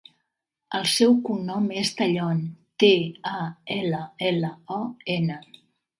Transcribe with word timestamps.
El 0.77 0.85
seu 0.93 1.11
cognom 1.27 1.67
és 1.83 1.91
Tallon: 1.99 2.41
te, 2.85 2.91
a, 3.33 3.45
ela, 3.79 4.01
ela, 4.31 4.51
o, 4.79 4.81
ena. 5.19 5.39